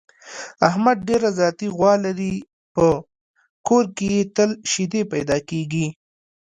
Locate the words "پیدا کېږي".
5.13-5.87